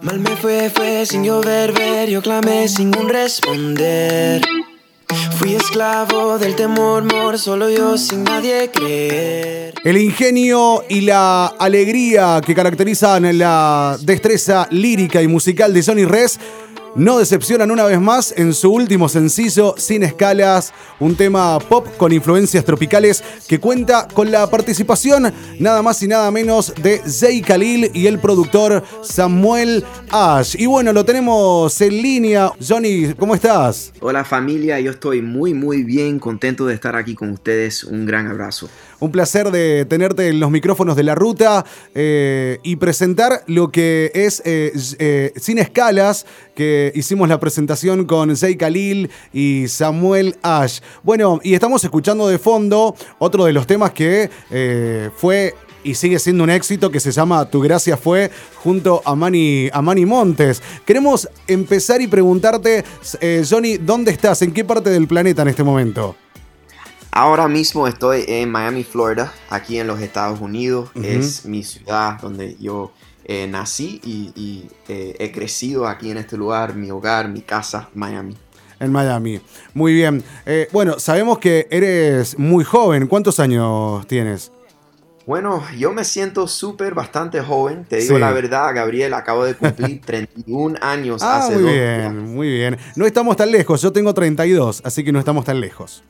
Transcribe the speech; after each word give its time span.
Mal 0.00 0.20
me 0.20 0.36
fue, 0.36 0.70
fue 0.70 1.04
sin 1.06 1.24
llover, 1.24 1.72
ver, 1.72 2.08
yo 2.08 2.22
clamé 2.22 2.68
sin 2.68 2.96
un 2.96 3.08
responder. 3.08 4.42
Fui 5.38 5.54
esclavo 5.54 6.38
del 6.38 6.54
temor, 6.54 7.02
mor, 7.02 7.36
solo 7.36 7.68
yo 7.68 7.98
sin 7.98 8.22
nadie 8.22 8.70
creer. 8.70 9.74
El 9.82 9.96
ingenio 9.96 10.84
y 10.88 11.00
la 11.00 11.46
alegría 11.46 12.40
que 12.44 12.54
caracterizan 12.54 13.38
la 13.38 13.98
destreza 14.00 14.68
lírica 14.70 15.20
y 15.20 15.26
musical 15.26 15.74
de 15.74 15.82
Sonny 15.82 16.04
Res 16.04 16.38
no 16.98 17.16
decepcionan 17.18 17.70
una 17.70 17.84
vez 17.84 18.00
más 18.00 18.34
en 18.36 18.52
su 18.52 18.72
último 18.72 19.08
sencillo, 19.08 19.74
Sin 19.78 20.02
Escalas, 20.02 20.74
un 20.98 21.14
tema 21.14 21.56
pop 21.60 21.86
con 21.96 22.12
influencias 22.12 22.64
tropicales 22.64 23.22
que 23.46 23.60
cuenta 23.60 24.08
con 24.12 24.32
la 24.32 24.50
participación 24.50 25.32
nada 25.60 25.80
más 25.80 26.02
y 26.02 26.08
nada 26.08 26.28
menos 26.32 26.74
de 26.82 26.98
Zay 26.98 27.40
Khalil 27.40 27.92
y 27.94 28.08
el 28.08 28.18
productor 28.18 28.82
Samuel 29.04 29.84
Ash. 30.10 30.56
Y 30.58 30.66
bueno, 30.66 30.92
lo 30.92 31.04
tenemos 31.04 31.80
en 31.80 32.02
línea. 32.02 32.50
Johnny, 32.66 33.14
¿cómo 33.14 33.36
estás? 33.36 33.92
Hola 34.00 34.24
familia, 34.24 34.80
yo 34.80 34.90
estoy 34.90 35.22
muy 35.22 35.54
muy 35.54 35.84
bien, 35.84 36.18
contento 36.18 36.66
de 36.66 36.74
estar 36.74 36.96
aquí 36.96 37.14
con 37.14 37.30
ustedes. 37.30 37.84
Un 37.84 38.06
gran 38.06 38.26
abrazo. 38.26 38.68
Un 39.00 39.12
placer 39.12 39.52
de 39.52 39.84
tenerte 39.84 40.28
en 40.28 40.40
los 40.40 40.50
micrófonos 40.50 40.96
de 40.96 41.04
la 41.04 41.14
ruta 41.14 41.64
eh, 41.94 42.58
y 42.64 42.76
presentar 42.76 43.44
lo 43.46 43.70
que 43.70 44.10
es 44.12 44.42
eh, 44.44 44.72
eh, 44.98 45.32
Sin 45.36 45.58
Escalas, 45.58 46.26
que 46.56 46.90
hicimos 46.96 47.28
la 47.28 47.38
presentación 47.38 48.06
con 48.06 48.36
Zay 48.36 48.56
Khalil 48.56 49.08
y 49.32 49.68
Samuel 49.68 50.36
Ash. 50.42 50.80
Bueno, 51.04 51.38
y 51.44 51.54
estamos 51.54 51.84
escuchando 51.84 52.26
de 52.26 52.40
fondo 52.40 52.96
otro 53.20 53.44
de 53.44 53.52
los 53.52 53.68
temas 53.68 53.92
que 53.92 54.28
fue 55.16 55.54
y 55.84 55.94
sigue 55.94 56.18
siendo 56.18 56.42
un 56.42 56.50
éxito 56.50 56.90
que 56.90 56.98
se 56.98 57.12
llama 57.12 57.48
Tu 57.48 57.60
Gracia 57.60 57.96
Fue 57.96 58.32
junto 58.56 59.00
a 59.04 59.14
Manny, 59.14 59.70
a 59.72 59.80
Manny 59.80 60.06
Montes. 60.06 60.60
Queremos 60.84 61.28
empezar 61.46 62.00
y 62.00 62.08
preguntarte, 62.08 62.84
Johnny, 63.48 63.76
¿dónde 63.76 64.10
estás? 64.10 64.42
¿En 64.42 64.52
qué 64.52 64.64
parte 64.64 64.90
del 64.90 65.06
planeta 65.06 65.42
en 65.42 65.48
este 65.48 65.62
momento? 65.62 66.16
Ahora 67.10 67.48
mismo 67.48 67.88
estoy 67.88 68.24
en 68.28 68.50
Miami, 68.50 68.84
Florida, 68.84 69.32
aquí 69.50 69.78
en 69.78 69.86
los 69.86 70.00
Estados 70.00 70.40
Unidos. 70.40 70.90
Es 71.02 71.44
mi 71.44 71.62
ciudad 71.62 72.20
donde 72.20 72.56
yo 72.60 72.92
eh, 73.24 73.46
nací 73.46 74.00
y, 74.04 74.66
eh, 74.88 75.16
he 75.18 75.32
crecido 75.32 75.86
aquí 75.86 76.10
en 76.10 76.18
este 76.18 76.36
lugar, 76.36 76.74
mi 76.74 76.90
hogar, 76.90 77.28
mi 77.28 77.40
casa, 77.40 77.88
Miami. 77.94 78.36
En 78.80 78.92
Miami. 78.92 79.40
Muy 79.74 79.92
bien. 79.92 80.22
Eh, 80.46 80.68
bueno, 80.72 80.98
sabemos 80.98 81.38
que 81.38 81.66
eres 81.70 82.38
muy 82.38 82.64
joven. 82.64 83.06
¿Cuántos 83.06 83.40
años 83.40 84.06
tienes? 84.06 84.52
Bueno, 85.26 85.62
yo 85.76 85.92
me 85.92 86.04
siento 86.04 86.48
súper 86.48 86.94
bastante 86.94 87.42
joven. 87.42 87.84
Te 87.84 87.96
digo 87.96 88.18
la 88.18 88.32
verdad, 88.32 88.74
Gabriel, 88.74 89.12
acabo 89.12 89.44
de 89.44 89.54
cumplir 89.54 90.00
31 90.06 90.78
años 90.80 91.22
ah, 91.22 91.40
hace 91.40 91.58
muy 91.58 91.72
bien, 91.72 92.34
Muy 92.34 92.48
bien. 92.48 92.78
No 92.96 93.04
estamos 93.04 93.36
tan 93.36 93.50
lejos. 93.50 93.82
Yo 93.82 93.92
tengo 93.92 94.14
32, 94.14 94.80
así 94.84 95.04
que 95.04 95.12
no 95.12 95.18
estamos 95.18 95.44
tan 95.44 95.60
lejos. 95.60 96.02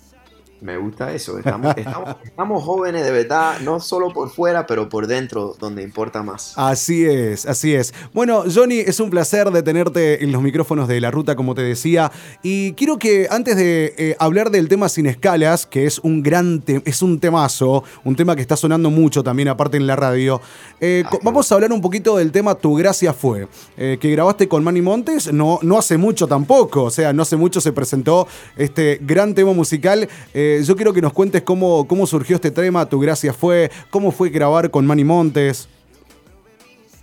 Me 0.60 0.76
gusta 0.76 1.12
eso. 1.12 1.38
Estamos, 1.38 1.74
estamos, 2.24 2.64
jóvenes 2.64 3.04
de 3.04 3.10
verdad, 3.10 3.60
no 3.60 3.80
solo 3.80 4.12
por 4.12 4.30
fuera, 4.30 4.66
pero 4.66 4.88
por 4.88 5.06
dentro, 5.06 5.54
donde 5.58 5.82
importa 5.82 6.22
más. 6.22 6.54
Así 6.56 7.04
es, 7.04 7.46
así 7.46 7.74
es. 7.74 7.94
Bueno, 8.12 8.44
Johnny, 8.52 8.78
es 8.78 9.00
un 9.00 9.10
placer 9.10 9.50
de 9.50 9.62
tenerte 9.62 10.24
en 10.24 10.32
los 10.32 10.42
micrófonos 10.42 10.88
de 10.88 11.00
la 11.00 11.10
ruta, 11.10 11.36
como 11.36 11.54
te 11.54 11.62
decía. 11.62 12.10
Y 12.42 12.72
quiero 12.72 12.98
que 12.98 13.28
antes 13.30 13.56
de 13.56 13.94
eh, 13.96 14.16
hablar 14.18 14.50
del 14.50 14.68
tema 14.68 14.88
sin 14.88 15.06
escalas, 15.06 15.66
que 15.66 15.86
es 15.86 15.98
un 16.00 16.22
gran 16.22 16.62
es 16.84 17.02
un 17.02 17.20
temazo, 17.20 17.84
un 18.04 18.16
tema 18.16 18.34
que 18.34 18.42
está 18.42 18.56
sonando 18.56 18.90
mucho 18.90 19.22
también, 19.22 19.48
aparte 19.48 19.76
en 19.76 19.86
la 19.86 19.96
radio, 19.96 20.40
eh, 20.80 21.04
ah, 21.06 21.18
vamos 21.22 21.50
a 21.50 21.54
hablar 21.54 21.72
un 21.72 21.80
poquito 21.80 22.16
del 22.16 22.32
tema 22.32 22.54
Tu 22.54 22.74
Gracia 22.74 23.12
Fue, 23.12 23.48
eh, 23.76 23.98
que 24.00 24.10
grabaste 24.10 24.48
con 24.48 24.64
Manny 24.64 24.82
Montes, 24.82 25.32
no, 25.32 25.58
no 25.62 25.78
hace 25.78 25.96
mucho 25.96 26.26
tampoco, 26.26 26.84
o 26.84 26.90
sea, 26.90 27.12
no 27.12 27.22
hace 27.22 27.36
mucho 27.36 27.60
se 27.60 27.72
presentó 27.72 28.26
este 28.56 28.98
gran 29.02 29.34
tema 29.34 29.52
musical. 29.52 30.08
Eh, 30.34 30.47
yo 30.62 30.76
quiero 30.76 30.92
que 30.92 31.00
nos 31.00 31.12
cuentes 31.12 31.42
cómo, 31.42 31.86
cómo 31.86 32.06
surgió 32.06 32.36
este 32.36 32.50
tema, 32.50 32.88
tu 32.88 33.00
gracia 33.00 33.32
fue, 33.32 33.70
cómo 33.90 34.12
fue 34.12 34.30
grabar 34.30 34.70
con 34.70 34.86
Manny 34.86 35.04
Montes. 35.04 35.68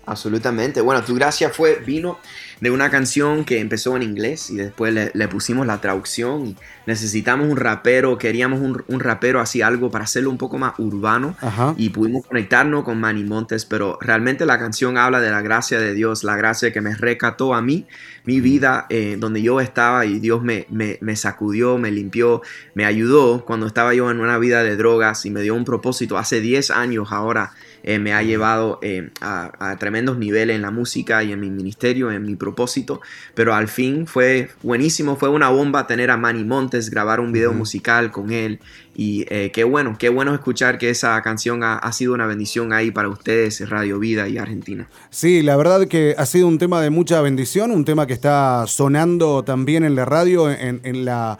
Absolutamente. 0.06 0.82
Bueno, 0.82 1.04
tu 1.04 1.16
gracia 1.16 1.50
fue, 1.50 1.76
vino 1.86 2.18
de 2.62 2.72
una 2.72 2.90
canción 2.90 3.44
que 3.44 3.60
empezó 3.60 3.96
en 3.96 4.04
inglés 4.04 4.50
y 4.50 4.56
después 4.56 4.94
le, 4.94 5.28
pusimos 5.28 5.68
la 5.68 5.82
traducción. 5.82 6.48
Y 6.48 6.56
necesitamos 6.86 7.50
un 7.50 7.58
rapero, 7.58 8.18
queríamos 8.18 8.60
un, 8.62 9.00
rapero 9.00 9.40
así 9.40 9.62
algo 9.62 9.92
para 9.92 10.06
hacerlo 10.06 10.30
un 10.30 10.38
poco 10.38 10.58
más 10.58 10.74
urbano 10.78 11.36
y 11.78 11.90
pudimos 11.90 12.26
conectarnos 12.26 12.84
con 12.84 13.00
Manny 13.00 13.24
Montes, 13.24 13.66
pero 13.66 13.98
realmente 14.02 14.46
la 14.46 14.60
canción 14.60 14.98
habla 14.98 15.20
de 15.20 15.32
la 15.32 15.42
gracia 15.42 15.80
de 15.80 15.94
Dios, 15.94 16.24
la 16.24 16.36
gracia 16.36 16.72
que 16.72 16.82
me 16.82 16.96
recató 16.96 17.54
a 17.54 17.62
mí, 17.62 17.86
mi 18.24 18.40
vida, 18.40 18.86
eh, 18.90 19.18
donde 19.20 19.42
yo 19.42 19.60
estaba 19.62 20.06
y 20.06 20.20
Dios 20.20 20.42
me, 20.42 20.66
me, 20.70 20.98
me 21.02 21.16
sacudió, 21.16 21.78
me 21.78 21.92
limpió, 21.92 22.42
me 22.74 22.86
ayudó 22.86 23.46
cuando 23.46 23.68
estaba 23.68 23.94
yo 23.94 24.10
en 24.10 24.20
una 24.20 24.38
vida 24.38 24.64
de 24.64 24.76
drogas 24.78 25.26
y 25.26 25.30
me 25.30 25.42
dio 25.42 25.56
un 25.56 25.66
propósito 25.66 26.18
hace 26.18 26.42
10 26.42 26.72
años 26.72 27.12
ahora 27.12 27.52
eh, 27.88 28.00
me 28.00 28.14
ha 28.14 28.24
llevado 28.24 28.80
eh, 28.82 29.12
a, 29.22 29.76
tremendos 29.80 30.18
niveles 30.18 30.56
en 30.56 30.64
la 30.64 30.72
música 30.72 31.24
y 31.24 31.32
en 31.32 31.40
mi 31.40 31.52
ministerio, 31.52 32.12
en 32.12 32.24
mi 32.24 32.36
propósito, 32.36 33.00
pero 33.36 33.54
al 33.54 33.68
fin 33.68 34.08
fue 34.08 34.50
buenísimo, 34.64 35.18
fue 35.18 35.30
una 35.30 35.50
bomba 35.50 35.86
tener 35.86 36.10
a 36.10 36.18
Manny 36.18 36.44
Montes, 36.44 36.90
grabar 36.90 37.20
un 37.20 37.32
video 37.32 37.54
musical 37.54 38.12
con 38.12 38.32
él. 38.32 38.60
Y 38.96 39.26
eh, 39.30 39.52
qué 39.54 39.66
bueno, 39.66 39.98
qué 40.00 40.10
bueno 40.10 40.34
escuchar 40.34 40.80
que 40.80 40.90
esa 40.90 41.22
canción 41.22 41.62
ha, 41.64 41.92
sido 41.92 42.14
una 42.14 42.26
bendición 42.26 42.74
ahí 42.74 42.90
para 42.90 43.08
ustedes, 43.10 43.70
Radio 43.70 44.00
Vida 44.00 44.28
y 44.28 44.40
Argentina. 44.40 44.88
Sí, 45.12 45.44
la 45.44 45.56
verdad 45.56 45.88
que 45.88 46.16
ha 46.18 46.26
sido 46.26 46.48
un 46.48 46.58
tema 46.58 46.82
de 46.82 46.90
mucha 46.90 47.22
bendición, 47.22 47.70
un 47.70 47.86
tema 47.86 48.08
que 48.08 48.14
está 48.14 48.66
sonando 48.68 49.44
también 49.44 49.84
en 49.84 49.96
la 49.96 50.06
radio, 50.06 50.50
en 50.50 51.06
la 51.06 51.38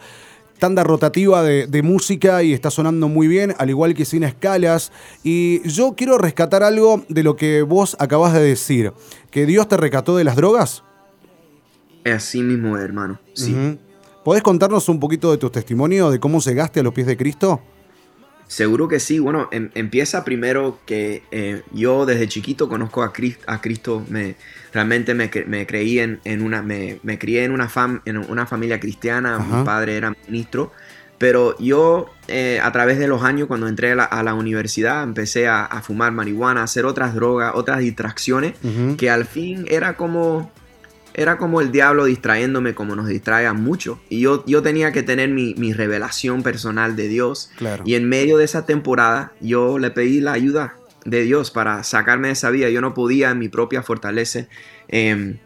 tanda 0.58 0.84
rotativa 0.84 1.42
de, 1.42 1.82
música 1.82 2.42
y 2.42 2.52
está 2.52 2.70
sonando 2.70 3.08
muy 3.08 3.28
bien, 3.28 3.54
al 3.58 3.70
igual 3.70 3.94
que 3.94 4.04
sin 4.04 4.22
escalas. 4.22 4.92
Y 5.22 5.66
yo 5.68 5.94
quiero 5.96 6.18
rescatar 6.18 6.62
algo 6.62 7.04
de 7.08 7.22
lo 7.22 7.36
que 7.36 7.62
vos 7.62 7.96
acabas 8.00 8.32
de 8.32 8.42
decir, 8.42 8.92
que 9.30 9.46
Dios 9.46 9.68
te 9.68 9.76
recató 9.76 10.16
de 10.16 10.24
las 10.24 10.36
drogas. 10.36 10.82
Así 12.04 12.42
mismo, 12.42 12.76
hermano. 12.78 13.20
Sí. 13.34 13.78
¿Podés 14.24 14.42
contarnos 14.42 14.88
un 14.88 14.98
poquito 14.98 15.30
de 15.30 15.38
tu 15.38 15.50
testimonio, 15.50 16.10
de 16.10 16.18
cómo 16.18 16.40
llegaste 16.40 16.80
a 16.80 16.82
los 16.82 16.92
pies 16.92 17.06
de 17.06 17.16
Cristo? 17.16 17.60
Seguro 18.48 18.86
que 18.86 19.00
sí. 19.00 19.18
Bueno, 19.18 19.48
em, 19.50 19.70
empieza 19.74 20.24
primero 20.24 20.78
que 20.86 21.22
eh, 21.30 21.62
yo 21.72 22.06
desde 22.06 22.28
chiquito 22.28 22.68
conozco 22.68 23.02
a 23.02 23.12
Cristo, 23.12 23.44
a 23.46 23.60
Cristo. 23.60 24.04
Me, 24.08 24.36
realmente 24.72 25.14
me, 25.14 25.30
creí 25.66 25.98
en, 25.98 26.20
una, 26.42 26.62
me, 26.62 27.00
crié 27.18 27.44
en 27.44 27.50
una, 27.50 27.68
fam, 27.68 28.02
en 28.04 28.18
una 28.18 28.46
familia 28.46 28.78
cristiana, 28.78 29.38
mi 29.38 29.64
padre 29.64 29.96
era 29.96 30.14
ministro, 30.28 30.72
pero 31.18 31.58
yo 31.58 32.10
eh, 32.28 32.60
a 32.62 32.70
través 32.72 32.98
de 32.98 33.08
los 33.08 33.22
años 33.22 33.48
cuando 33.48 33.68
entré 33.68 33.92
a 33.92 34.22
la, 34.22 34.34
universidad 34.34 35.02
empecé 35.02 35.48
a, 35.48 35.66
fumar 35.82 36.12
marihuana, 36.12 36.60
a 36.60 36.64
hacer 36.64 36.84
otras 36.84 37.14
drogas, 37.14 37.52
otras 37.54 37.80
distracciones, 37.80 38.54
que 38.98 39.10
al 39.10 39.24
fin 39.24 39.64
era 39.68 39.96
como 39.96 40.52
era 41.18 41.38
como 41.38 41.62
el 41.62 41.72
diablo 41.72 42.04
distrayéndome 42.04 42.74
como 42.74 42.94
nos 42.94 43.08
distrae 43.08 43.46
a 43.46 43.54
mucho. 43.54 43.98
Y 44.10 44.20
yo, 44.20 44.44
yo 44.46 44.62
tenía 44.62 44.92
que 44.92 45.02
tener 45.02 45.30
mi, 45.30 45.72
revelación 45.72 46.42
personal 46.42 46.94
de 46.94 47.08
Dios. 47.08 47.50
Y 47.86 47.94
en 47.94 48.06
medio 48.06 48.36
de 48.36 48.44
esa 48.44 48.66
temporada 48.66 49.32
yo 49.40 49.78
le 49.78 49.90
pedí 49.90 50.20
la 50.20 50.32
ayuda 50.32 50.76
de 51.06 51.22
Dios 51.22 51.50
para 51.50 51.82
sacarme 51.84 52.28
de 52.28 52.34
esa 52.34 52.50
vida. 52.50 52.68
Yo 52.68 52.82
no 52.82 52.92
podía 52.92 53.30
en 53.30 53.38
mi 53.38 53.48
propia 53.48 53.82
fortaleza 53.82 54.46
em, 54.88 55.38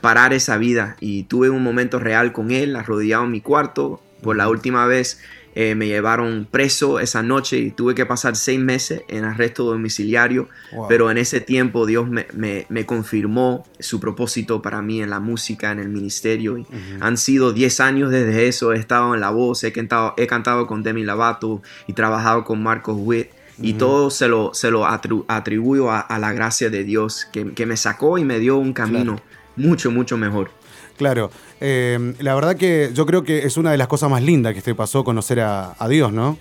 parar 0.00 0.32
esa 0.32 0.56
vida. 0.58 0.96
Y 0.98 1.22
tuve 1.22 1.50
un 1.50 1.62
momento 1.62 2.00
real 2.00 2.32
con 2.32 2.50
Él, 2.50 2.74
arrodillado 2.74 3.24
en 3.24 3.30
mi 3.30 3.40
cuarto. 3.40 4.02
Por 4.22 4.36
la 4.36 4.48
última 4.48 4.86
vez 4.86 5.20
eh, 5.54 5.74
me 5.74 5.86
llevaron 5.86 6.46
preso 6.48 7.00
esa 7.00 7.22
noche 7.22 7.58
y 7.58 7.70
tuve 7.72 7.94
que 7.94 8.06
pasar 8.06 8.36
seis 8.36 8.60
meses 8.60 9.02
en 9.08 9.24
arresto 9.24 9.64
domiciliario, 9.64 10.48
pero 10.88 11.10
en 11.10 11.18
ese 11.18 11.40
tiempo 11.40 11.86
Dios 11.86 12.08
me, 12.08 12.86
confirmó 12.86 13.64
su 13.78 13.98
propósito 13.98 14.62
para 14.62 14.80
mí 14.80 15.02
en 15.02 15.10
la 15.10 15.18
música, 15.18 15.72
en 15.72 15.80
el 15.80 15.88
ministerio. 15.88 16.58
Y 16.58 16.66
Han 17.00 17.16
sido 17.16 17.52
diez 17.52 17.80
años 17.80 18.10
desde 18.10 18.46
eso, 18.46 18.72
he 18.72 18.78
estado 18.78 19.14
en 19.14 19.20
la 19.20 19.30
voz, 19.30 19.64
he 19.64 19.72
cantado, 19.72 20.14
he 20.16 20.26
cantado 20.26 20.66
con 20.66 20.82
Demi 20.82 21.02
Lovato 21.02 21.62
y 21.86 21.94
trabajado 21.94 22.44
con 22.44 22.62
Marcos 22.62 22.96
Witt. 22.98 23.30
Y 23.62 23.74
todo 23.74 24.08
se 24.08 24.26
lo, 24.26 24.54
se 24.54 24.70
lo 24.70 24.86
atribuyo 24.86 25.90
a, 25.90 26.18
la 26.18 26.32
gracia 26.32 26.70
de 26.70 26.82
Dios 26.84 27.26
que, 27.32 27.66
me 27.66 27.76
sacó 27.76 28.16
y 28.16 28.24
me 28.24 28.38
dio 28.38 28.56
un 28.56 28.72
camino 28.72 29.20
mucho, 29.56 29.90
mucho 29.90 30.16
mejor. 30.16 30.50
Claro, 31.00 31.30
em, 31.60 32.12
la 32.18 32.34
verdad 32.34 32.56
que 32.56 32.90
yo 32.92 33.06
creo 33.06 33.24
que 33.24 33.46
es 33.46 33.56
una 33.56 33.70
de 33.70 33.78
las 33.78 33.88
cosas 33.88 34.10
más 34.10 34.22
lindas 34.22 34.52
que 34.52 34.60
te 34.60 34.74
pasó 34.74 35.02
conocer 35.02 35.40
a, 35.40 35.74
Dios, 35.88 36.12
¿no? 36.12 36.36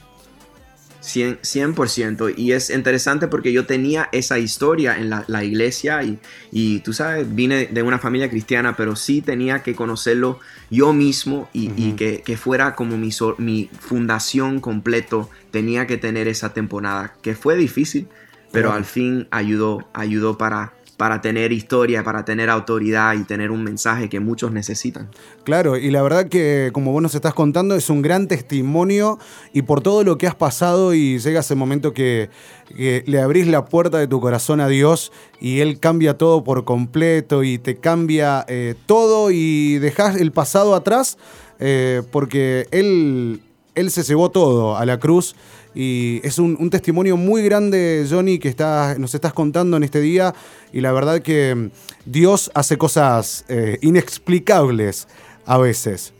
100%, 1.02 2.34
y 2.36 2.52
es 2.52 2.70
interesante 2.70 3.30
porque 3.30 3.54
yo 3.54 3.66
tenía 3.66 4.10
esa 4.12 4.38
historia 4.38 4.98
en 4.98 5.10
la, 5.10 5.44
iglesia 5.46 6.04
y, 6.04 6.20
y, 6.52 6.80
tú 6.80 6.92
sabes, 6.92 7.34
vine 7.34 7.68
de 7.68 7.84
una 7.84 8.00
familia 8.00 8.30
cristiana, 8.30 8.76
pero 8.76 8.98
sí 8.98 9.22
tenía 9.22 9.64
que 9.64 9.76
conocerlo 9.76 10.42
yo 10.70 10.92
mismo 10.92 11.48
y, 11.54 11.94
que, 11.94 12.36
fuera 12.36 12.76
como 12.76 12.98
mi, 12.98 13.12
mi 13.38 13.70
fundación 13.80 14.60
completo, 14.60 15.30
tenía 15.52 15.88
que 15.88 15.96
tener 15.96 16.28
esa 16.28 16.54
temporada, 16.54 17.14
que 17.22 17.34
fue 17.34 17.56
difícil, 17.56 18.10
pero 18.52 18.74
al 18.74 18.84
fin 18.84 19.26
ayudó, 19.32 19.88
ayudó 19.94 20.38
para 20.38 20.74
para 21.00 21.22
tener 21.22 21.54
historia, 21.54 22.04
para 22.04 22.26
tener 22.26 22.50
autoridad 22.50 23.14
y 23.14 23.24
tener 23.24 23.52
un 23.52 23.64
mensaje 23.64 24.10
que 24.10 24.20
muchos 24.20 24.52
necesitan. 24.52 25.10
Claro, 25.46 25.78
y 25.78 25.92
la 25.92 26.02
verdad 26.02 26.28
que 26.28 26.72
como 26.74 26.92
vos 26.92 27.02
nos 27.02 27.16
estás 27.16 27.34
contando 27.34 27.74
es 27.76 27.90
un 27.90 28.02
gran 28.02 28.28
testimonio 28.28 29.18
y 29.54 29.62
por 29.62 29.80
todo 29.80 30.04
lo 30.04 30.18
que 30.18 30.28
has 30.28 30.36
pasado 30.36 30.94
y 30.94 31.18
llega 31.18 31.40
ese 31.40 31.56
momento 31.56 31.94
que, 31.94 32.30
le 32.76 33.22
abrís 33.22 33.48
la 33.48 33.64
puerta 33.64 33.98
de 33.98 34.08
tu 34.08 34.20
corazón 34.20 34.60
a 34.60 34.68
Dios 34.68 35.14
y 35.40 35.62
Él 35.62 35.80
cambia 35.80 36.18
todo 36.18 36.44
por 36.44 36.66
completo 36.66 37.44
y 37.44 37.60
te 37.60 37.78
cambia 37.78 38.44
eh, 38.50 38.76
todo 38.86 39.32
y 39.32 39.80
dejas 39.80 40.18
el 40.18 40.34
pasado 40.34 40.76
atrás 40.76 41.18
eh, 41.60 42.04
porque 42.12 42.68
Él, 42.72 43.42
él 43.74 43.90
se 43.90 44.04
llevó 44.04 44.32
todo 44.32 44.76
a 44.76 44.86
la 44.86 45.00
cruz 45.00 45.34
y 45.76 46.20
es 46.24 46.40
un, 46.40 46.70
testimonio 46.70 47.16
muy 47.16 47.44
grande, 47.44 48.06
Johnny, 48.10 48.40
que 48.40 48.56
nos 48.98 49.14
estás 49.14 49.34
contando 49.34 49.78
en 49.78 49.84
este 49.84 50.02
día. 50.02 50.34
Y 50.74 50.82
la 50.82 50.92
verdad 50.92 51.22
que 51.22 51.54
mm, 51.56 51.70
Dios 52.06 52.52
hace 52.54 52.78
cosas 52.78 53.46
eh, 53.50 53.78
inexplicables 53.82 55.08
a 55.46 55.58
veces. 55.58 56.14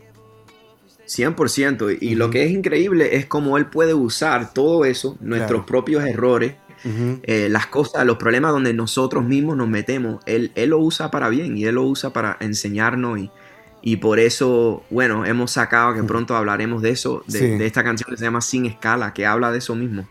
100%. 1.06 1.98
Y 2.00 2.14
lo 2.14 2.30
que 2.30 2.44
es 2.44 2.52
increíble 2.52 3.16
es 3.16 3.26
cómo 3.26 3.58
Él 3.58 3.66
puede 3.66 3.94
usar 3.94 4.52
todo 4.54 4.84
eso, 4.84 5.16
nuestros 5.20 5.64
propios 5.64 6.04
errores, 6.04 6.54
eh, 6.84 7.48
las 7.50 7.66
cosas, 7.66 8.06
los 8.06 8.16
problemas 8.16 8.52
donde 8.52 8.72
nosotros 8.72 9.24
mismos 9.24 9.56
nos 9.56 9.68
metemos. 9.68 10.22
Él, 10.26 10.52
él 10.54 10.70
lo 10.70 10.78
usa 10.78 11.10
para 11.10 11.28
bien 11.28 11.58
y 11.58 11.64
Él 11.64 11.74
lo 11.74 11.82
usa 11.82 12.10
para 12.10 12.36
enseñarnos 12.40 13.18
y, 13.18 13.30
y 13.82 13.96
por 13.96 14.18
eso, 14.18 14.82
bueno, 14.90 15.24
hemos 15.24 15.52
sacado 15.52 15.94
que 15.94 16.02
pronto 16.02 16.36
hablaremos 16.36 16.82
de 16.82 16.90
eso, 16.90 17.22
de, 17.26 17.64
esta 17.64 17.82
canción 17.82 18.10
que 18.10 18.16
se 18.16 18.24
llama 18.24 18.40
Sin 18.40 18.66
Escala, 18.66 19.14
que 19.14 19.26
habla 19.26 19.50
de 19.50 19.58
eso 19.58 19.74
mismo. 19.74 20.06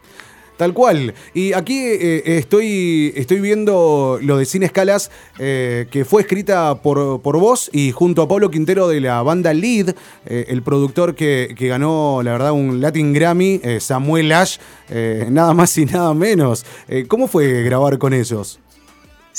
Tal 0.58 0.74
cual. 0.74 1.14
Y 1.34 1.54
aquí 1.54 1.80
eh, 1.80 2.38
estoy, 2.38 3.14
estoy 3.16 3.40
viendo 3.40 4.20
lo 4.22 4.38
de 4.38 4.44
Sin 4.44 4.64
Escalas, 4.64 5.10
eh, 5.38 5.88
que 5.90 6.04
fue 6.04 6.24
escrita 6.24 6.82
por, 6.82 7.22
por, 7.22 7.40
vos 7.40 7.70
y 7.72 7.92
junto 7.92 8.24
a 8.24 8.28
Pablo 8.28 8.52
Quintero 8.52 8.90
de 8.90 9.00
la 9.00 9.22
banda 9.22 9.54
Lead, 9.54 9.96
eh, 10.26 10.48
el 10.50 10.62
productor 10.62 11.16
que, 11.16 11.56
que, 11.58 11.70
ganó, 11.70 12.22
la 12.24 12.34
verdad, 12.34 12.52
un 12.52 12.82
Latin 12.82 13.14
Grammy, 13.14 13.62
Samuel 13.80 14.34
Ash, 14.34 14.58
nada 15.30 15.54
más 15.54 15.78
y 15.78 15.86
nada 15.86 16.14
menos. 16.14 16.66
¿Cómo 17.08 17.30
fue 17.30 17.64
grabar 17.64 17.98
con 17.98 18.14
ellos? 18.14 18.60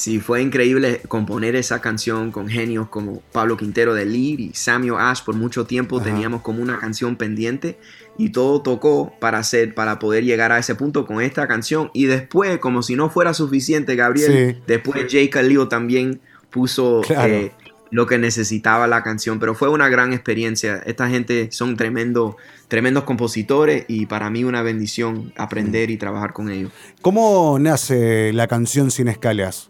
Sí, 0.00 0.18
fue 0.18 0.40
increíble 0.40 1.02
componer 1.08 1.54
esa 1.56 1.82
canción 1.82 2.32
con 2.32 2.48
genios 2.48 2.88
como 2.88 3.20
Pablo 3.32 3.58
Quintero 3.58 3.92
de 3.92 4.06
Lead 4.06 4.38
y 4.38 4.50
Samuel 4.54 4.94
Ash. 4.96 5.22
Por 5.22 5.34
mucho 5.34 5.66
tiempo 5.66 6.00
teníamos 6.00 6.40
como 6.40 6.62
una 6.62 6.78
canción 6.78 7.16
pendiente 7.16 7.78
y 8.16 8.30
todo 8.30 8.62
tocó 8.62 9.12
para 9.20 9.36
hacer, 9.36 9.74
para 9.74 9.98
poder 9.98 10.24
llegar 10.24 10.52
a 10.52 10.58
ese 10.58 10.74
punto 10.74 11.04
con 11.04 11.20
esta 11.20 11.46
canción. 11.46 11.90
Y 11.92 12.06
después, 12.06 12.56
como 12.60 12.82
si 12.82 12.96
no 12.96 13.10
fuera 13.10 13.34
suficiente, 13.34 13.94
Gabriel, 13.94 14.62
después 14.66 15.06
Jake 15.06 15.28
Khalil 15.28 15.68
también 15.68 16.22
puso 16.48 17.02
eh, 17.10 17.52
lo 17.90 18.06
que 18.06 18.16
necesitaba 18.16 18.86
la 18.86 19.02
canción. 19.02 19.38
Pero 19.38 19.54
fue 19.54 19.68
una 19.68 19.90
gran 19.90 20.14
experiencia. 20.14 20.82
Esta 20.86 21.10
gente 21.10 21.48
son 21.52 21.76
tremendo, 21.76 22.38
tremendos 22.68 23.04
compositores 23.04 23.84
y 23.86 24.06
para 24.06 24.30
mí 24.30 24.44
una 24.44 24.62
bendición 24.62 25.34
aprender 25.36 25.90
y 25.90 25.98
trabajar 25.98 26.32
con 26.32 26.50
ellos. 26.50 26.72
¿Cómo 27.02 27.58
nace 27.60 28.32
la 28.32 28.48
canción 28.48 28.90
Sin 28.90 29.08
Escalas? 29.08 29.68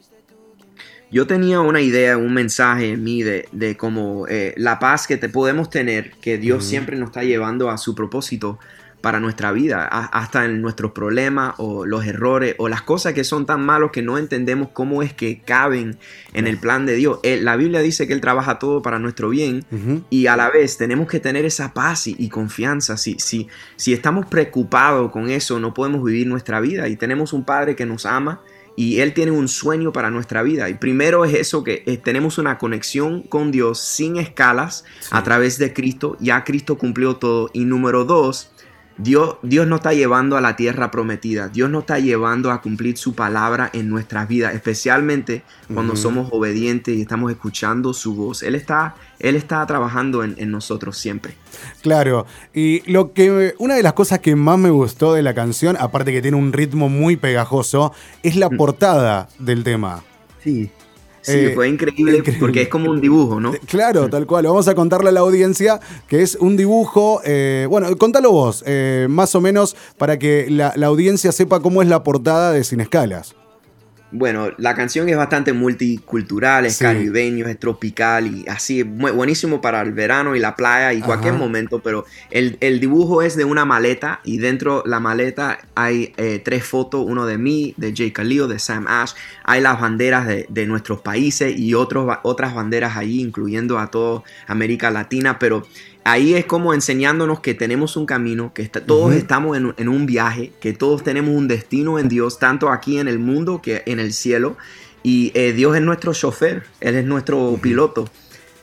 Yo 1.11 1.27
tenía 1.27 1.61
una 1.61 1.81
idea, 1.81 2.17
un 2.17 2.33
mensaje 2.33 2.91
en 2.91 3.03
mí 3.03 3.23
de, 3.23 3.49
de 3.53 3.77
cómo 3.77 4.27
eh, 4.29 4.55
la 4.57 4.79
paz 4.79 5.07
que 5.07 5.17
te 5.17 5.29
podemos 5.29 5.71
tener, 5.71 6.13
que 6.21 6.39
Dios 6.39 6.65
siempre 6.65 6.97
nos 6.97 7.09
está 7.09 7.25
llevando 7.25 7.71
a 7.71 7.79
su 7.79 7.95
propósito 7.95 8.59
para 9.01 9.19
nuestra 9.19 9.51
vida, 9.53 9.87
hasta 9.87 10.45
en 10.45 10.61
nuestros 10.61 10.93
problemas 10.93 11.55
o 11.57 11.87
los 11.87 12.05
errores 12.05 12.55
o 12.59 12.69
las 12.69 12.83
cosas 12.83 13.15
que 13.15 13.25
son 13.25 13.47
tan 13.47 13.65
malos 13.65 13.91
que 13.93 14.03
no 14.03 14.19
entendemos 14.19 14.69
cómo 14.73 15.03
es 15.03 15.15
que 15.15 15.41
caben 15.41 15.99
en 16.35 16.47
el 16.47 16.59
plan 16.59 16.85
de 16.85 16.95
Dios. 16.95 17.19
la 17.23 17.57
Biblia 17.57 17.81
dice 17.81 18.07
que 18.07 18.13
Él 18.13 18.21
trabaja 18.21 18.59
todo 18.59 18.83
para 18.83 18.99
nuestro 18.99 19.31
bien 19.31 19.65
y 20.11 20.27
a 20.27 20.37
la 20.37 20.51
vez 20.51 20.77
tenemos 20.77 21.09
que 21.09 21.19
tener 21.19 21.47
esa 21.47 21.73
paz 21.73 22.07
y, 22.07 22.29
confianza. 22.29 22.97
Si, 22.97 23.17
si, 23.19 23.49
si 23.77 23.93
estamos 23.93 24.27
preocupados 24.27 25.11
con 25.11 25.31
eso, 25.31 25.59
no 25.59 25.73
podemos 25.73 26.05
vivir 26.05 26.27
nuestra 26.27 26.61
vida 26.61 26.89
y 26.89 26.97
tenemos 26.97 27.33
un 27.33 27.45
Padre 27.45 27.77
que 27.77 27.87
nos 27.87 28.05
ama 28.05 28.43
y 28.81 29.01
Él 29.01 29.13
tiene 29.13 29.31
un 29.31 29.47
sueño 29.47 29.93
para 29.93 30.11
nuestra 30.11 30.43
vida. 30.43 30.71
Y 30.71 30.73
primero 30.73 31.27
es 31.27 31.35
eso, 31.35 31.63
que 31.63 31.83
eh, 31.85 31.99
tenemos 31.99 32.39
una 32.39 32.57
conexión 32.57 33.21
con 33.21 33.51
Dios 33.51 33.79
sin 33.79 34.17
escalas 34.17 34.87
a 35.11 35.23
través 35.23 35.59
de 35.59 35.75
Cristo. 35.75 36.17
Ya 36.19 36.45
Cristo 36.45 36.79
cumplió 36.79 37.17
todo. 37.17 37.51
Y 37.53 37.67
número 37.67 38.07
dos, 38.07 38.51
Dios, 39.03 39.37
Dios 39.43 39.67
nos 39.67 39.79
está 39.79 39.95
llevando 39.95 40.37
a 40.37 40.41
la 40.41 40.57
tierra 40.57 40.91
prometida. 40.91 41.49
Dios 41.49 41.71
nos 41.71 41.83
está 41.83 41.99
llevando 41.99 42.51
a 42.51 42.61
cumplir 42.61 42.99
su 42.99 43.15
palabra 43.15 43.71
en 43.73 43.89
nuestras 43.89 44.29
vidas, 44.29 44.55
especialmente 44.55 45.43
cuando 45.73 45.97
somos 45.97 46.29
obedientes 46.33 46.97
y 46.97 47.01
estamos 47.01 47.31
escuchando 47.31 47.95
su 47.95 48.15
voz. 48.15 48.43
Él 48.43 48.55
está, 48.55 48.97
él 49.19 49.37
está 49.37 49.65
trabajando 49.67 50.23
en, 50.23 50.51
nosotros 50.51 50.99
siempre. 50.99 51.35
Claro, 51.83 52.27
y 52.53 52.83
lo 52.91 53.13
que 53.13 53.55
una 53.59 53.75
de 53.75 53.83
las 53.83 53.95
cosas 53.95 54.19
que 54.19 54.37
más 54.37 54.59
me 54.59 54.71
gustó 54.71 55.15
de 55.15 55.23
la 55.23 55.33
canción, 55.33 55.77
aparte 55.79 56.13
que 56.13 56.21
tiene 56.21 56.37
un 56.37 56.53
ritmo 56.53 56.89
muy 56.89 57.17
pegajoso, 57.17 57.93
es 58.23 58.37
la 58.37 58.51
mm. 58.51 58.57
portada 58.57 59.29
del 59.39 59.65
tema. 59.65 60.03
Sí. 60.43 60.71
Sí, 61.23 61.33
eh, 61.33 61.53
fue 61.55 61.69
increíble, 61.69 62.23
porque 62.39 62.63
es 62.63 62.69
como 62.69 62.91
un 62.91 63.01
dibujo, 63.01 63.41
¿no? 63.41 63.53
Claro, 63.67 64.09
tal 64.09 64.27
cual. 64.27 64.47
Vamos 64.47 64.69
a 64.69 64.75
contarle 64.75 65.11
a 65.11 65.13
la 65.13 65.21
audiencia 65.21 65.81
que 66.09 66.23
es 66.23 66.37
un 66.37 66.57
dibujo. 66.57 67.21
Eh, 67.25 67.67
bueno, 67.69 67.95
contalo 67.99 68.33
vos, 68.33 68.65
eh, 68.67 69.07
más 69.11 69.35
o 69.35 69.41
menos, 69.41 69.77
para 69.99 70.19
que 70.19 70.47
la, 70.49 70.73
la, 70.77 70.87
audiencia 70.87 71.33
sepa 71.33 71.61
cómo 71.61 71.83
es 71.83 71.89
la 71.89 72.03
portada 72.03 72.53
de 72.53 72.65
Sin 72.65 72.81
Escalas. 72.81 73.35
Bueno, 74.13 74.49
la 74.59 74.75
canción 74.75 75.09
es 75.09 75.17
bastante 75.17 75.53
multicultural, 75.53 76.67
es 76.67 76.79
caribeño, 76.79 77.47
es 77.47 77.59
tropical 77.61 78.27
y 78.27 78.45
así, 78.49 78.83
muy 78.83 79.13
buenísimo 79.13 79.61
para 79.61 79.81
el 79.83 79.93
verano 79.93 80.35
y 80.35 80.41
la 80.41 80.57
playa 80.57 80.93
y 80.93 81.01
cualquier 81.01 81.35
momento, 81.35 81.79
pero 81.79 82.05
el, 82.31 82.81
dibujo 82.81 83.23
es 83.23 83.37
de 83.37 83.45
una 83.45 83.65
maleta 83.65 84.21
y 84.25 84.39
dentro 84.39 84.83
la 84.85 84.99
maleta 84.99 85.61
hay 85.77 86.13
eh, 86.17 86.41
tres 86.45 86.65
fotos, 86.65 87.05
uno 87.07 87.25
de 87.25 87.39
mí, 87.39 87.73
de 87.77 87.93
Jake 87.93 88.13
Khalil, 88.13 88.49
de 88.49 88.59
Sam 88.59 88.87
Ash, 88.89 89.13
hay 89.45 89.61
las 89.61 89.81
banderas 89.81 90.27
de, 90.27 90.47
de 90.49 90.67
nuestros 90.67 91.01
países 91.01 91.57
y 91.57 91.75
otros, 91.75 92.19
otras 92.25 92.53
banderas 92.53 92.97
allí, 92.97 93.21
incluyendo 93.21 93.79
a 93.79 93.93
toda 93.93 94.23
América 94.49 94.91
Latina, 94.91 95.39
pero 95.39 95.65
ahí 96.11 96.35
es 96.35 96.45
como 96.45 96.75
enseñándonos 96.75 97.41
que 97.41 97.55
tenemos 97.55 97.97
un 97.97 98.05
camino, 98.05 98.53
que 98.53 98.69
todos 98.69 99.15
estamos 99.15 99.57
en, 99.57 99.89
un 99.89 100.07
viaje, 100.07 100.53
que 100.61 100.73
todos 100.73 101.05
tenemos 101.05 101.35
un 101.35 101.47
destino 101.47 101.99
en 101.99 102.09
Dios, 102.09 102.39
tanto 102.39 102.71
aquí 102.71 102.99
en 102.99 103.07
el 103.07 103.21
mundo 103.21 103.63
que 103.63 103.83
en 103.87 104.01
el 104.01 104.13
cielo. 104.13 104.57
Y 105.03 105.31
eh, 105.35 105.53
Dios 105.53 105.77
es 105.77 105.83
nuestro 105.83 106.13
chofer, 106.13 106.65
Él 106.81 106.97
es 106.97 107.05
nuestro 107.05 107.59
piloto. 107.63 108.09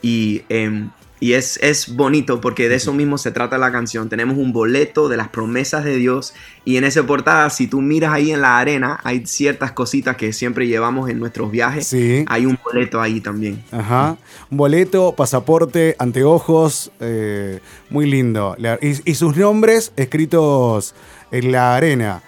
Y 0.02 0.42
em, 0.50 0.90
y 1.20 1.32
es, 1.32 1.58
es 1.62 1.94
bonito 1.96 2.40
porque 2.40 2.68
de 2.68 2.76
eso 2.76 2.92
mismo 2.92 3.18
se 3.18 3.30
trata 3.30 3.58
la 3.58 3.72
canción. 3.72 4.08
Tenemos 4.08 4.38
un 4.38 4.52
boleto 4.52 5.08
de 5.08 5.16
las 5.16 5.28
promesas 5.28 5.84
de 5.84 5.96
Dios 5.96 6.34
y 6.64 6.76
en 6.76 6.84
esa 6.84 7.02
portada, 7.04 7.50
si 7.50 7.66
tú 7.66 7.80
miras 7.80 8.12
ahí 8.12 8.30
en 8.30 8.40
la 8.40 8.58
arena, 8.58 9.00
hay 9.02 9.26
ciertas 9.26 9.72
cositas 9.72 10.16
que 10.16 10.32
siempre 10.32 10.66
llevamos 10.66 11.10
en 11.10 11.18
nuestros 11.18 11.50
viajes. 11.50 11.86
Sí. 11.86 12.24
Hay 12.28 12.46
un 12.46 12.58
boleto 12.62 13.00
ahí 13.00 13.20
también. 13.20 13.62
Ajá. 13.72 14.16
Un 14.50 14.58
boleto, 14.58 15.14
pasaporte, 15.16 15.96
anteojos, 15.98 16.92
eh, 17.00 17.60
muy 17.90 18.08
lindo. 18.08 18.56
Y, 18.80 19.14
sus 19.14 19.36
nombres 19.36 19.92
escritos 19.96 20.94
en 21.32 21.50
la 21.52 21.74
arena. 21.74 22.22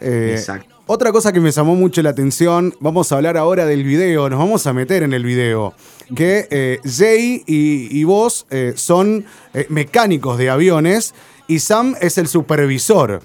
Eh, 0.00 0.34
Exacto. 0.36 0.75
Otra 0.88 1.10
cosa 1.10 1.32
que 1.32 1.40
me 1.40 1.50
llamó 1.50 1.74
mucho 1.74 2.00
la 2.00 2.10
atención, 2.10 2.72
vamos 2.78 3.10
a 3.10 3.16
hablar 3.16 3.36
ahora 3.36 3.66
del 3.66 3.82
video, 3.82 4.30
nos 4.30 4.38
vamos 4.38 4.68
a 4.68 4.72
meter 4.72 5.02
en 5.02 5.14
el 5.14 5.24
video 5.24 5.74
que 6.14 6.46
eh, 6.48 6.78
Jay 6.84 7.42
y, 7.44 8.04
vos 8.04 8.46
eh, 8.50 8.72
son 8.76 9.24
eh, 9.52 9.66
mecánicos 9.68 10.38
de 10.38 10.48
aviones 10.48 11.12
y 11.48 11.58
Sam 11.58 11.96
es 12.00 12.18
el 12.18 12.28
supervisor. 12.28 13.20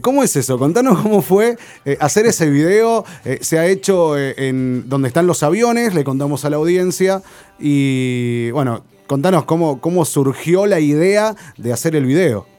¿Cómo 0.00 0.24
es 0.24 0.34
eso? 0.34 0.58
Contanos 0.58 1.02
cómo 1.02 1.20
fue 1.22 1.56
hacer 2.00 2.26
ese 2.26 2.50
video. 2.50 3.04
se 3.42 3.58
ha 3.60 3.66
hecho 3.66 4.18
en 4.18 4.88
donde 4.88 5.06
están 5.06 5.28
los 5.28 5.44
aviones, 5.44 5.94
le 5.94 6.02
contamos 6.02 6.44
a 6.44 6.50
la 6.50 6.56
audiencia. 6.56 7.22
Y 7.60 8.50
bueno, 8.50 8.82
contanos 9.06 9.44
cómo, 9.44 9.80
cómo 9.80 10.04
surgió 10.04 10.66
la 10.66 10.80
idea 10.80 11.36
de 11.58 11.72
hacer 11.72 11.94
el 11.94 12.06
video. 12.06 12.55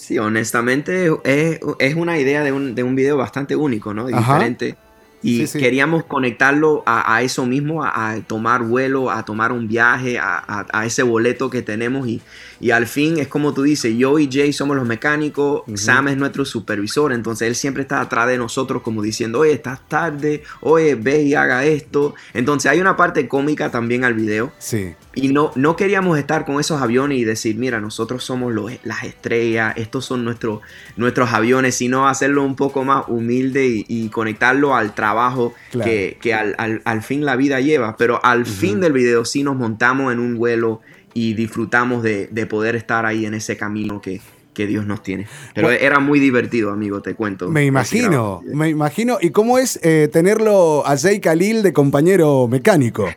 Sí, 0.00 0.18
honestamente 0.18 1.10
es, 1.24 1.94
una 1.94 2.18
idea 2.18 2.42
de 2.42 2.52
un, 2.52 2.74
de 2.74 2.82
un, 2.82 2.96
video 2.96 3.18
bastante 3.18 3.54
único, 3.54 3.92
¿no? 3.92 4.06
Diferente. 4.06 4.74
Y 5.22 5.46
queríamos 5.46 6.04
conectarlo 6.04 6.82
a, 6.86 7.20
eso 7.20 7.44
mismo, 7.44 7.84
a, 7.84 8.16
tomar 8.26 8.62
vuelo, 8.62 9.10
a 9.10 9.26
tomar 9.26 9.52
un 9.52 9.68
viaje, 9.68 10.18
a, 10.18 10.82
ese 10.86 11.02
boleto 11.02 11.50
que 11.50 11.60
tenemos. 11.60 12.08
Y, 12.08 12.22
y, 12.60 12.70
al 12.70 12.86
fin 12.86 13.18
es 13.18 13.28
como 13.28 13.52
tú 13.52 13.62
dices, 13.62 13.94
yo 13.96 14.18
y 14.18 14.28
Jay 14.30 14.52
somos 14.52 14.76
los 14.76 14.86
mecánicos, 14.86 15.62
Sam 15.74 16.08
es 16.08 16.16
nuestro 16.16 16.44
supervisor, 16.44 17.12
entonces 17.12 17.48
él 17.48 17.54
siempre 17.54 17.82
está 17.82 18.00
atrás 18.00 18.28
de 18.28 18.38
nosotros 18.38 18.82
como 18.82 19.02
diciendo, 19.02 19.40
oye, 19.40 19.52
estás 19.52 19.86
tarde, 19.88 20.42
oye, 20.60 20.94
ve 20.94 21.22
y 21.22 21.34
haga 21.34 21.64
esto. 21.64 22.14
Entonces 22.32 22.70
hay 22.70 22.80
una 22.80 22.96
parte 22.96 23.28
cómica 23.28 23.70
también 23.70 24.04
al 24.04 24.14
video. 24.14 24.52
Sí. 24.58 24.94
Y 25.14 25.28
no, 25.28 25.50
no 25.56 25.76
queríamos 25.76 26.18
estar 26.18 26.44
con 26.44 26.60
esos 26.60 26.80
aviones 26.80 27.18
y 27.18 27.24
decir, 27.24 27.56
mira, 27.56 27.80
nosotros 27.80 28.24
somos 28.24 28.52
los, 28.52 28.70
las 28.84 29.04
estrellas, 29.04 29.74
estos 29.76 30.04
son 30.04 30.24
nuestros, 30.24 30.60
nuestros 30.96 31.32
aviones, 31.32 31.74
sino 31.74 32.08
hacerlo 32.08 32.44
un 32.44 32.56
poco 32.56 32.84
más 32.84 33.04
humilde 33.08 33.66
y, 33.66 33.84
y 33.88 34.08
conectarlo 34.08 34.74
al 34.74 34.94
trabajo 34.94 35.10
trabajo 35.10 35.54
que, 35.72 36.34
al, 36.34 37.02
fin 37.02 37.24
la 37.24 37.36
vida 37.36 37.60
lleva. 37.60 37.96
Pero 37.96 38.24
al 38.24 38.46
fin 38.46 38.80
del 38.80 38.92
video 38.92 39.24
sí 39.24 39.42
nos 39.42 39.56
montamos 39.56 40.12
en 40.12 40.20
un 40.20 40.36
vuelo 40.36 40.80
y 41.14 41.34
disfrutamos 41.34 42.02
de, 42.02 42.28
de 42.30 42.46
poder 42.46 42.76
estar 42.76 43.06
ahí 43.06 43.26
en 43.26 43.34
ese 43.34 43.56
camino 43.56 44.00
que, 44.00 44.20
que 44.54 44.66
Dios 44.66 44.86
nos 44.86 45.02
tiene. 45.02 45.26
Pero 45.54 45.70
era 45.70 46.00
muy 46.00 46.18
divertido, 46.18 46.70
amigo, 46.70 47.00
te 47.00 47.14
cuento. 47.14 47.48
Me 47.48 47.64
imagino, 47.64 48.42
me 48.44 48.68
imagino. 48.68 49.18
¿Y 49.20 49.30
cómo 49.30 49.58
es 49.58 49.78
eh, 49.82 50.08
tenerlo 50.12 50.86
a 50.86 50.96
Jay 50.96 51.20
Khalil 51.20 51.62
de 51.62 51.72
compañero 51.72 52.48
mecánico? 52.48 53.08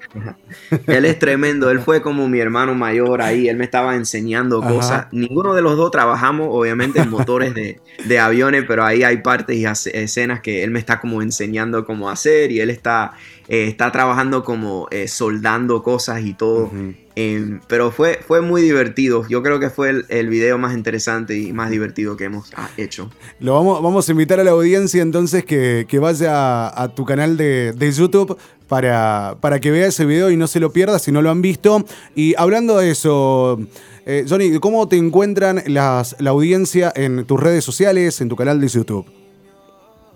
él 0.88 1.06
es 1.06 1.20
tremendo, 1.20 1.70
él 1.70 1.80
fue 1.80 2.02
como 2.02 2.28
mi 2.28 2.40
hermano 2.40 2.76
mayor 2.76 3.22
ahí, 3.22 3.50
él 3.50 3.58
me 3.58 3.66
estaba 3.66 3.96
enseñando 3.96 4.62
cosas. 4.62 5.08
Ninguno 5.12 5.54
de 5.54 5.62
los 5.62 5.76
dos 5.76 5.92
trabajamos, 5.92 6.50
obviamente, 6.52 7.00
en 7.00 7.10
motores 7.10 7.54
de, 7.54 8.20
aviones, 8.20 8.64
pero 8.68 8.86
ahí 8.86 9.04
hay 9.04 9.18
partes 9.18 9.58
y 9.58 9.66
escenas 9.66 10.40
que 10.42 10.64
él 10.64 10.72
me 10.72 10.80
está 10.80 11.02
como 11.02 11.22
enseñando 11.22 11.84
cómo 11.84 12.10
hacer 12.10 12.52
y 12.52 12.60
él 12.62 12.70
está, 12.70 13.14
eh, 13.48 13.68
está 13.68 13.92
trabajando 13.92 14.44
como 14.44 14.88
eh, 14.92 15.08
soldando 15.08 15.82
cosas 15.82 16.22
y 16.24 16.36
todo. 16.36 16.72
Pero 17.16 17.92
fue, 17.92 18.20
fue 18.26 18.42
muy 18.42 18.62
divertido. 18.62 19.28
Yo 19.28 19.44
creo 19.44 19.60
que 19.60 19.70
fue 19.70 19.90
el, 19.90 20.06
el, 20.10 20.30
video 20.30 20.58
más 20.58 20.74
interesante 20.74 21.38
y 21.38 21.54
más 21.54 21.70
divertido 21.70 22.18
que 22.18 22.24
hemos 22.24 22.52
ah, 22.56 22.70
hecho. 22.78 23.12
Lo 23.40 23.54
vamos, 23.54 23.84
vamos 23.84 24.08
a 24.10 24.12
invitar 24.12 24.40
a 24.40 24.44
la 24.44 24.52
audiencia 24.52 25.02
entonces 25.02 25.46
que, 25.46 25.86
que 25.88 26.00
vaya 26.00 26.68
a, 26.68 26.88
tu 26.96 27.06
canal 27.06 27.38
de, 27.38 27.74
de 27.74 27.92
YouTube 27.92 28.38
para, 28.68 29.38
para, 29.42 29.60
que 29.60 29.70
vea 29.70 29.88
ese 29.88 30.06
video 30.06 30.32
y 30.32 30.38
no 30.38 30.48
se 30.48 30.60
lo 30.60 30.74
pierda 30.74 30.98
si 30.98 31.12
no 31.12 31.22
lo 31.22 31.30
han 31.30 31.42
visto. 31.42 31.86
Y 32.16 32.34
hablando 32.36 32.78
de 32.78 32.90
eso, 32.90 33.60
eh, 34.06 34.26
Johnny, 34.28 34.60
¿cómo 34.60 34.88
te 34.88 34.98
encuentran 34.98 35.62
las, 35.68 36.16
la 36.20 36.32
audiencia 36.32 36.92
en 36.96 37.26
tus 37.26 37.40
redes 37.40 37.64
sociales, 37.64 38.20
en 38.22 38.30
tu 38.30 38.36
canal 38.36 38.60
de 38.60 38.68
YouTube? 38.68 39.06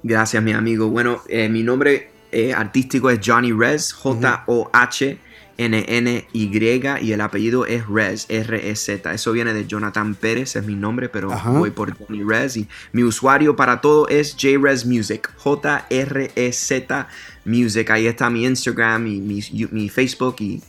Gracias, 0.04 0.42
mi 0.42 0.52
amigo. 0.54 0.90
Bueno, 0.90 1.22
eh, 1.30 1.48
mi 1.50 1.64
nombre 1.64 2.10
eh, 2.32 2.54
artístico 2.54 3.10
es 3.10 3.20
Johnny 3.24 3.52
Rez, 3.52 3.94
J-O-H. 3.94 5.18
N-N-Y 5.58 6.48
y 7.02 7.12
el 7.12 7.22
apellido 7.22 7.66
es 7.66 7.88
Rez, 7.88 8.26
R-E-Z. 8.30 9.14
Eso 9.14 9.32
viene 9.32 9.54
de 9.54 9.66
Jonathan 9.66 10.16
Pérez, 10.16 10.56
es 10.56 10.64
mi 10.66 10.76
nombre, 10.76 11.10
pero 11.10 11.30
voy 11.30 11.72
por 11.72 11.98
Johnny 11.98 12.24
Rez. 12.24 12.58
Y 12.58 12.68
mi 12.92 13.04
usuario 13.04 13.56
para 13.56 13.82
todo 13.82 14.08
es 14.08 14.36
JRez 14.36 14.86
Music, 14.86 15.32
J-R-E-Z 15.38 17.08
Music. 17.48 17.90
Ahí 17.90 18.08
está 18.08 18.30
mi 18.30 18.46
Instagram 18.46 19.08
y 19.08 19.20
mi, 19.20 19.90
Facebook 19.90 20.36
y, 20.40 20.62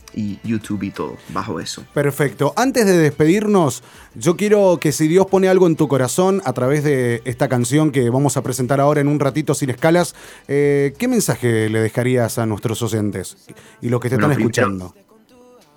YouTube 0.43 0.83
y 0.83 0.91
todo, 0.91 1.17
bajo 1.29 1.59
eso. 1.59 1.85
Perfecto. 1.93 2.53
Antes 2.55 2.85
de 2.85 2.97
despedirnos, 2.97 3.83
yo 4.15 4.35
quiero 4.35 4.79
que 4.81 4.91
si 4.91 5.07
Dios 5.07 5.27
pone 5.27 5.49
algo 5.49 5.67
en 5.67 5.75
tu 5.75 5.87
corazón 5.87 6.41
a 6.45 6.53
través 6.53 6.83
de 6.83 7.21
esta 7.25 7.47
canción 7.47 7.91
que 7.91 8.09
vamos 8.09 8.37
a 8.37 8.43
presentar 8.43 8.79
ahora 8.79 9.01
en 9.01 9.07
un 9.07 9.19
ratito 9.19 9.53
sin 9.53 9.69
escalas, 9.69 10.15
eh, 10.47 10.93
¿qué 10.97 11.07
mensaje 11.07 11.69
le 11.69 11.81
dejarías 11.81 12.39
a 12.39 12.45
nuestros 12.45 12.81
oyentes 12.81 13.37
y 13.81 13.89
los 13.89 13.99
que 13.99 14.09
te 14.09 14.15
están 14.15 14.31
escuchando? 14.31 14.93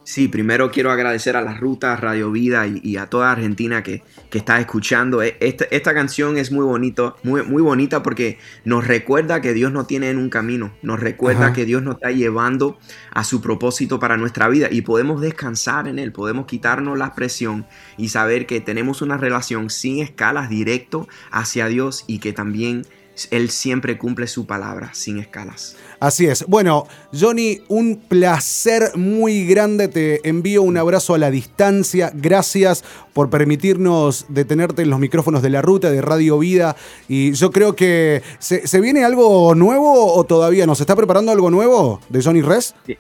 Sí, 0.05 0.27
primero 0.27 0.73
quiero 0.73 0.91
agradecer 0.91 1.37
a 1.37 1.43
la 1.43 1.55
Ruta, 1.55 1.95
Radio 1.95 2.33
Vida 2.33 2.67
y, 2.67 2.97
a 2.97 3.07
toda 3.07 3.31
Argentina 3.31 3.85
que, 3.85 4.03
está 4.33 4.59
escuchando. 4.59 5.23
E, 5.23 5.37
esta, 5.39 5.95
canción 5.95 6.39
es 6.39 6.51
muy 6.51 6.65
bonito, 6.65 7.17
muy, 7.23 7.43
muy 7.45 7.63
bonita 7.63 8.03
porque 8.03 8.39
nos 8.65 8.87
recuerda 8.87 9.41
que 9.41 9.53
Dios 9.53 9.71
nos 9.71 9.87
tiene 9.87 10.11
en 10.11 10.19
un 10.19 10.29
camino, 10.29 10.73
nos 10.83 10.99
recuerda 10.99 11.53
que 11.53 11.65
Dios 11.65 11.83
nos 11.83 11.95
está 11.95 12.11
llevando 12.11 12.79
a 13.13 13.23
su 13.23 13.41
propósito 13.41 14.01
para 14.01 14.17
nuestra 14.17 14.49
vida 14.49 14.69
y 14.71 14.83
podemos 14.83 15.21
descansar 15.21 15.87
en 15.87 16.01
Él, 16.01 16.11
podemos 16.11 16.47
quitarnos 16.47 16.99
la 16.99 17.15
presión 17.15 17.67
y 17.97 18.09
saber 18.09 18.47
que 18.47 18.61
tenemos 18.61 19.03
una 19.03 19.19
relación 19.19 19.71
sin 19.71 20.01
escalas 20.01 20.49
directo 20.49 21.07
hacia 21.31 21.69
Dios 21.69 22.05
y 22.09 22.19
que 22.19 22.33
también 22.33 22.87
él 23.31 23.51
siempre 23.51 23.99
cumple 23.99 24.27
su 24.27 24.47
palabra 24.47 24.91
sin 24.95 25.19
escalas. 25.19 25.77
Así 26.01 26.27
es. 26.27 26.45
Bueno, 26.47 26.87
Johnny, 27.19 27.61
un 27.69 27.97
placer 27.97 28.97
muy 28.97 29.47
grande. 29.47 29.89
Te 29.89 30.29
envío 30.29 30.63
un 30.63 30.77
abrazo 30.77 31.15
a 31.15 31.19
la 31.19 31.31
distancia. 31.31 32.11
Gracias 32.15 32.83
por 33.13 33.31
permitirnos 33.31 34.27
detenerte 34.29 34.83
en 34.83 34.91
los 34.91 34.99
micrófonos 34.99 35.43
de 35.43 35.51
la 35.51 35.63
ruta 35.63 35.91
de 35.91 36.01
Radio 36.01 36.39
Vida. 36.39 36.77
Y 37.09 37.33
yo 37.33 37.51
creo 37.51 37.77
que 37.77 38.23
se, 38.39 38.81
viene 38.81 39.05
algo 39.05 39.55
nuevo 39.55 40.15
o 40.15 40.25
todavía 40.25 40.67
nos 40.67 40.81
está 40.81 40.97
preparando 40.97 41.31
algo 41.31 41.51
nuevo 41.51 42.01
de 42.09 42.23
Johnny 42.23 42.43
Res. 42.43 42.75
Sí. 42.87 42.97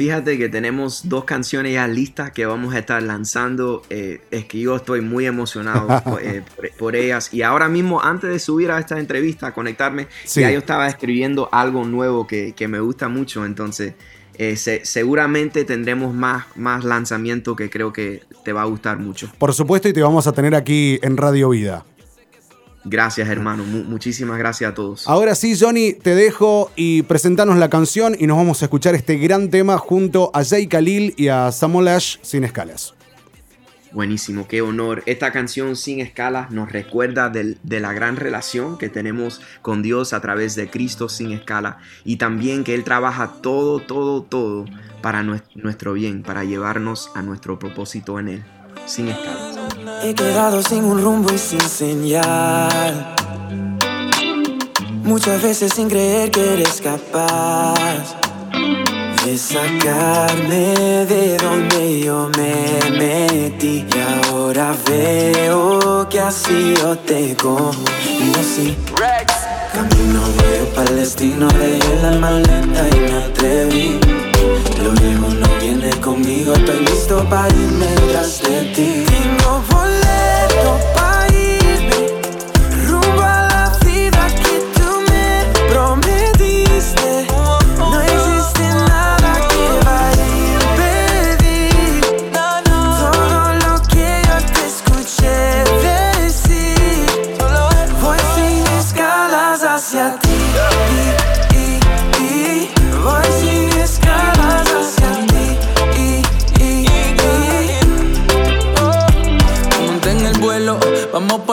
Fíjate 0.00 0.38
que 0.38 0.48
tenemos 0.48 1.10
dos 1.10 1.24
canciones 1.24 1.74
ya 1.74 1.86
listas 1.86 2.30
que 2.30 2.46
vamos 2.46 2.72
a 2.72 2.78
estar 2.78 3.02
lanzando. 3.02 3.82
Eh, 3.90 4.22
es 4.30 4.46
que 4.46 4.58
yo 4.58 4.76
estoy 4.76 5.02
muy 5.02 5.26
emocionado 5.26 6.18
eh, 6.22 6.40
por, 6.78 6.96
ellas. 6.96 7.34
Y 7.34 7.42
ahora 7.42 7.68
mismo, 7.68 8.00
antes 8.00 8.30
de 8.30 8.38
subir 8.38 8.70
a 8.70 8.78
esta 8.78 8.98
entrevista, 8.98 9.48
a 9.48 9.52
conectarme, 9.52 10.06
ya 10.24 10.50
yo 10.50 10.60
estaba 10.60 10.88
escribiendo 10.88 11.50
algo 11.52 11.84
nuevo 11.84 12.26
que, 12.26 12.54
me 12.66 12.80
gusta 12.80 13.10
mucho. 13.10 13.44
Entonces, 13.44 13.92
eh, 14.38 14.56
seguramente 14.56 15.66
tendremos 15.66 16.14
más, 16.14 16.46
más 16.56 16.82
lanzamiento 16.82 17.54
que 17.54 17.68
creo 17.68 17.92
que 17.92 18.22
te 18.42 18.54
va 18.54 18.62
a 18.62 18.64
gustar 18.64 18.98
mucho. 18.98 19.30
Por 19.36 19.52
supuesto, 19.52 19.86
y 19.86 19.92
te 19.92 20.00
vamos 20.00 20.26
a 20.26 20.32
tener 20.32 20.54
aquí 20.54 20.98
en 21.02 21.18
Radio 21.18 21.50
Vida. 21.50 21.84
Gracias, 22.84 23.28
hermano. 23.28 23.64
muchísimas 23.64 24.38
gracias 24.38 24.70
a 24.70 24.74
todos. 24.74 25.06
Ahora 25.06 25.34
sí, 25.34 25.56
Johnny, 25.58 25.92
te 25.92 26.14
dejo 26.14 26.70
y 26.76 27.02
presentanos 27.02 27.58
la 27.58 27.68
canción 27.68 28.16
y 28.18 28.26
nos 28.26 28.36
vamos 28.36 28.62
a 28.62 28.66
escuchar 28.66 28.94
este 28.94 29.16
gran 29.16 29.50
tema 29.50 29.76
junto 29.78 30.30
a 30.34 30.44
Jay 30.44 30.66
Khalil 30.66 31.14
y 31.16 31.28
a 31.28 31.52
Samuel 31.52 31.88
Ash 31.88 32.16
sin 32.22 32.44
escalas. 32.44 32.94
Buenísimo, 33.92 34.46
qué 34.46 34.62
honor. 34.62 35.02
Esta 35.06 35.32
canción 35.32 35.74
sin 35.74 36.00
escalas 36.00 36.52
nos 36.52 36.70
recuerda 36.70 37.28
de 37.28 37.80
la 37.80 37.92
gran 37.92 38.16
relación 38.16 38.78
que 38.78 38.88
tenemos 38.88 39.40
con 39.62 39.82
Dios 39.82 40.12
a 40.12 40.20
través 40.20 40.54
de 40.54 40.70
Cristo 40.70 41.08
sin 41.08 41.32
escala 41.32 41.78
y 42.04 42.16
también 42.16 42.62
que 42.62 42.74
Él 42.74 42.84
trabaja 42.84 43.32
todo, 43.42 43.80
todo, 43.80 44.22
todo 44.22 44.64
para 45.02 45.24
nuestro 45.24 45.94
bien, 45.94 46.22
para 46.22 46.44
llevarnos 46.44 47.10
a 47.16 47.22
nuestro 47.22 47.58
propósito 47.58 48.20
en 48.20 48.28
Él, 48.28 48.44
sin 48.86 49.08
escalas. 49.08 49.49
He 50.02 50.14
quedado 50.14 50.62
sin 50.62 50.84
un 50.84 51.02
rumbo 51.02 51.30
y 51.30 51.36
sin 51.36 51.60
señal. 51.60 53.14
Muchas 55.04 55.42
veces 55.42 55.74
sin 55.74 55.90
creer 55.90 56.30
que 56.30 56.54
eres 56.54 56.80
capaz 56.80 58.16
de 59.24 59.36
sacarme 59.36 61.04
de 61.04 61.36
donde 61.36 62.00
yo 62.00 62.30
me 62.34 62.90
metí. 62.98 63.84
Y 63.94 64.30
ahora 64.32 64.74
veo 64.88 66.08
que 66.08 66.18
así 66.18 66.74
yo 66.78 66.96
te 66.96 67.36
cojo. 67.36 67.74
Y 68.04 68.38
así. 68.40 68.76
Camino 69.74 70.20
voy 70.20 70.66
para 70.74 70.90
el 70.90 70.96
destino, 70.96 71.46
dejé 71.48 72.02
la 72.02 72.12
maleta 72.12 72.88
y 72.88 73.00
me 73.00 73.12
atreví. 73.24 74.00
Lo 74.82 74.92
viejo 74.92 75.28
no 75.28 75.46
viene 75.60 75.90
conmigo, 76.00 76.54
estoy 76.54 76.80
listo 76.86 77.24
para 77.28 77.48
irme 77.48 77.86
tras 78.10 78.42
de 78.42 78.62
ti. 78.74 79.04
hacia 99.80 100.18
ti. 100.18 100.29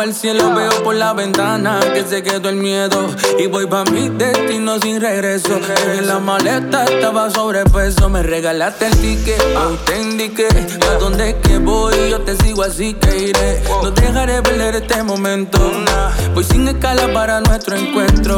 El 0.08 0.14
cielo, 0.14 0.54
veo 0.54 0.84
por 0.84 0.96
la 0.96 1.12
ventana 1.12 1.80
que 1.94 2.04
se 2.04 2.24
quedó 2.24 2.50
el 2.50 2.56
miedo. 2.56 3.08
Y 3.38 3.48
voy 3.48 3.66
pa' 3.68 3.84
mi 3.86 4.10
destino 4.10 4.80
sin 4.80 5.02
regreso. 5.02 5.60
En 5.98 6.08
la 6.08 6.20
maleta 6.20 6.86
estaba 6.86 7.30
sobrepeso. 7.30 8.08
Me 8.10 8.24
regalaste 8.24 8.88
el 8.88 8.98
ticket, 8.98 9.44
indiqué 10.00 10.48
a 10.90 10.94
dónde 11.00 11.36
que 11.44 11.58
voy. 11.58 12.10
Yo 12.10 12.22
te 12.22 12.38
sigo 12.38 12.64
así 12.64 12.94
que 12.94 13.30
iré. 13.30 13.62
No 13.84 13.92
dejaré 13.92 14.42
perder 14.42 14.76
este 14.76 15.04
momento. 15.04 15.60
Voy 16.34 16.44
sin 16.44 16.68
escala 16.68 17.12
para 17.12 17.42
nuestro 17.42 17.76
encuentro. 17.76 18.38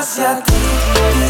Hacia 0.00 0.40
ti. 0.40 1.29